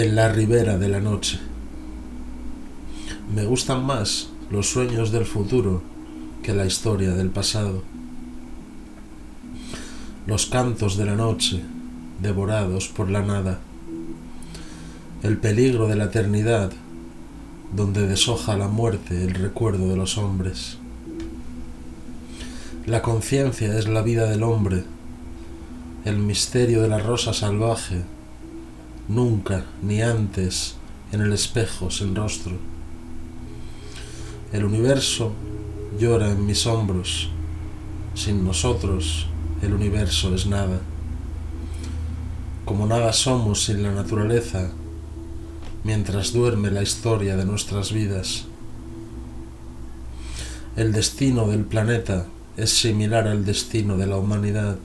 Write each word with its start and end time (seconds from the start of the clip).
en 0.00 0.16
la 0.16 0.28
ribera 0.28 0.78
de 0.78 0.88
la 0.88 1.00
noche. 1.00 1.38
Me 3.34 3.44
gustan 3.44 3.84
más 3.84 4.30
los 4.50 4.68
sueños 4.68 5.12
del 5.12 5.26
futuro 5.26 5.82
que 6.42 6.54
la 6.54 6.66
historia 6.66 7.10
del 7.12 7.30
pasado. 7.30 7.82
Los 10.26 10.46
cantos 10.46 10.96
de 10.96 11.04
la 11.04 11.14
noche, 11.14 11.62
devorados 12.20 12.88
por 12.88 13.10
la 13.10 13.22
nada. 13.22 13.60
El 15.22 15.36
peligro 15.36 15.88
de 15.88 15.96
la 15.96 16.04
eternidad, 16.04 16.72
donde 17.74 18.06
deshoja 18.06 18.56
la 18.56 18.68
muerte 18.68 19.22
el 19.22 19.34
recuerdo 19.34 19.88
de 19.88 19.96
los 19.96 20.18
hombres. 20.18 20.78
La 22.86 23.02
conciencia 23.02 23.78
es 23.78 23.88
la 23.88 24.02
vida 24.02 24.26
del 24.26 24.42
hombre, 24.42 24.84
el 26.04 26.16
misterio 26.16 26.82
de 26.82 26.88
la 26.88 26.98
rosa 26.98 27.34
salvaje, 27.34 28.02
nunca 29.08 29.66
ni 29.82 30.00
antes 30.00 30.76
en 31.12 31.20
el 31.20 31.32
espejo 31.32 31.90
sin 31.90 32.14
rostro. 32.14 32.52
El 34.52 34.64
universo 34.64 35.32
llora 36.00 36.32
en 36.32 36.44
mis 36.46 36.66
hombros, 36.66 37.28
sin 38.14 38.44
nosotros 38.44 39.26
el 39.62 39.74
universo 39.74 40.34
es 40.34 40.46
nada. 40.46 40.80
Como 42.64 42.86
nada 42.86 43.12
somos 43.12 43.64
sin 43.64 43.82
la 43.82 43.92
naturaleza, 43.92 44.70
mientras 45.84 46.32
duerme 46.32 46.72
la 46.72 46.82
historia 46.82 47.36
de 47.36 47.44
nuestras 47.44 47.92
vidas. 47.92 48.46
El 50.74 50.92
destino 50.92 51.46
del 51.46 51.64
planeta 51.66 52.26
es 52.56 52.70
similar 52.70 53.28
al 53.28 53.44
destino 53.44 53.96
de 53.96 54.06
la 54.06 54.16
humanidad, 54.16 54.78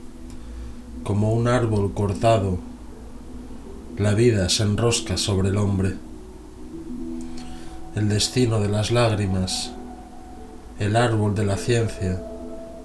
como 1.02 1.32
un 1.32 1.48
árbol 1.48 1.94
cortado 1.94 2.58
la 3.98 4.12
vida 4.12 4.50
se 4.50 4.62
enrosca 4.62 5.16
sobre 5.16 5.48
el 5.48 5.56
hombre. 5.56 5.94
El 7.94 8.10
destino 8.10 8.60
de 8.60 8.68
las 8.68 8.90
lágrimas, 8.90 9.72
el 10.78 10.94
árbol 10.94 11.34
de 11.34 11.44
la 11.46 11.56
ciencia, 11.56 12.20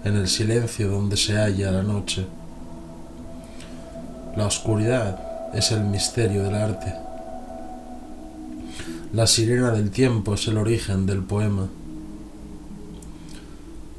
en 0.06 0.16
el 0.16 0.30
silencio 0.30 0.90
donde 0.90 1.18
se 1.18 1.34
halla 1.34 1.72
la 1.72 1.84
noche. 1.84 2.26
La 4.38 4.46
oscuridad 4.46 5.20
es 5.54 5.72
el 5.72 5.84
misterio 5.84 6.44
del 6.44 6.56
arte. 6.56 6.94
La 9.12 9.28
sirena 9.28 9.72
del 9.72 9.92
tiempo 9.92 10.36
es 10.36 10.48
el 10.48 10.58
origen 10.58 11.06
del 11.06 11.20
poema. 11.20 11.68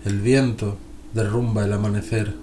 El 0.07 0.21
viento 0.21 0.79
derrumba 1.13 1.65
el 1.65 1.73
amanecer. 1.75 2.35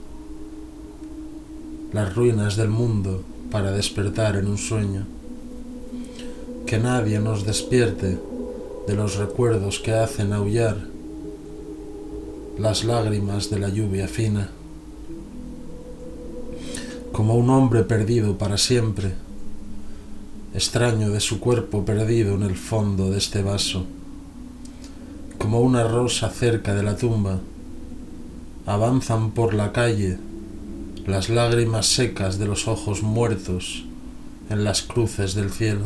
Las 1.92 2.14
ruinas 2.14 2.58
del 2.58 2.70
mundo 2.70 3.24
para 3.50 3.72
despertar 3.72 4.36
en 4.36 4.48
un 4.48 4.60
sueño. 4.60 5.08
Que 6.68 6.78
nadie 6.78 7.20
nos 7.20 7.44
despierte 7.44 8.20
de 8.88 8.94
los 8.94 9.16
recuerdos 9.16 9.80
que 9.80 9.94
hacen 9.94 10.32
aullar 10.32 10.99
las 12.60 12.84
lágrimas 12.84 13.50
de 13.50 13.58
la 13.58 13.70
lluvia 13.70 14.10
fina. 14.10 14.50
Como 17.14 17.36
un 17.36 17.50
hombre 17.50 17.84
perdido 17.84 18.38
para 18.38 18.58
siempre, 18.58 19.14
extraño 20.54 21.10
de 21.10 21.22
su 21.22 21.40
cuerpo 21.40 21.86
perdido 21.86 22.36
en 22.36 22.44
el 22.44 22.58
fondo 22.58 23.12
de 23.12 23.18
este 23.18 23.44
vaso, 23.44 23.86
como 25.38 25.62
una 25.62 25.86
rosa 25.88 26.30
cerca 26.32 26.76
de 26.76 26.84
la 26.84 26.98
tumba, 26.98 27.40
avanzan 28.66 29.32
por 29.32 29.54
la 29.54 29.72
calle 29.72 30.18
las 31.08 31.30
lágrimas 31.30 31.86
secas 31.86 32.40
de 32.40 32.46
los 32.46 32.68
ojos 32.68 33.04
muertos 33.04 33.86
en 34.50 34.66
las 34.66 34.82
cruces 34.82 35.34
del 35.34 35.50
cielo. 35.50 35.86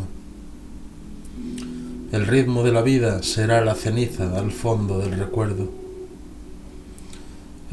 El 2.11 2.25
ritmo 2.25 2.63
de 2.63 2.71
la 2.71 2.81
vida 2.81 3.21
será 3.21 3.63
la 3.63 3.75
ceniza 3.75 4.39
al 4.39 4.51
fondo 4.51 4.97
del 4.97 5.19
recuerdo. 5.19 5.82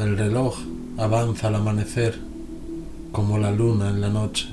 El 0.00 0.16
reloj 0.16 0.56
avanza 0.96 1.48
al 1.48 1.56
amanecer 1.56 2.18
como 3.12 3.36
la 3.36 3.50
luna 3.50 3.90
en 3.90 4.00
la 4.00 4.08
noche. 4.08 4.48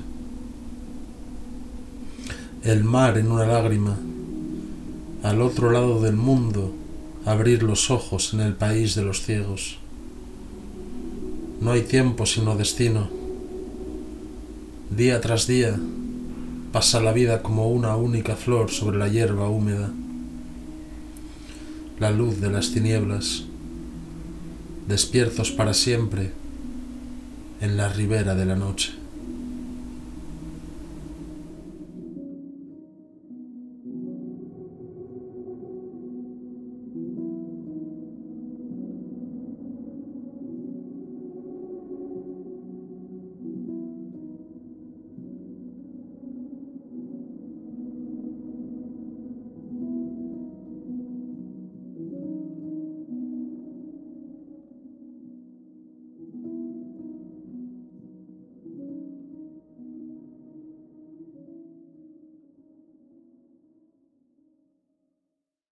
El 2.64 2.84
mar 2.84 3.18
en 3.18 3.32
una 3.32 3.46
lágrima, 3.46 3.98
al 5.24 5.42
otro 5.42 5.72
lado 5.72 6.02
del 6.02 6.18
mundo, 6.18 6.74
abrir 7.24 7.64
los 7.64 7.90
ojos 7.92 8.34
en 8.34 8.42
el 8.42 8.56
país 8.56 8.96
de 8.96 9.04
los 9.04 9.22
ciegos. 9.22 9.78
No 11.62 11.72
hay 11.72 11.84
tiempo 11.84 12.26
sino 12.26 12.58
destino. 12.58 13.08
Día 14.90 15.22
tras 15.22 15.48
día 15.48 15.80
pasa 16.74 17.00
la 17.00 17.14
vida 17.14 17.42
como 17.42 17.70
una 17.70 17.96
única 17.96 18.36
flor 18.36 18.70
sobre 18.70 18.98
la 18.98 19.08
hierba 19.08 19.48
húmeda. 19.48 19.94
La 22.02 22.12
luz 22.12 22.42
de 22.42 22.52
las 22.52 22.74
tinieblas, 22.74 23.46
despiertos 24.88 25.52
para 25.52 25.74
siempre 25.74 26.32
en 27.62 27.78
la 27.78 27.90
ribera 27.90 28.36
de 28.36 28.46
la 28.46 28.56
noche. 28.56 28.94